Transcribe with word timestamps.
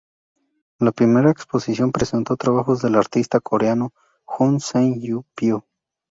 La 0.79 0.91
primera 0.91 1.29
exposición 1.29 1.91
presentó 1.91 2.35
trabajos 2.35 2.81
del 2.81 2.95
artista 2.95 3.39
coreano 3.39 3.93
Hong 4.25 4.57
Seung-pyo. 4.59 5.67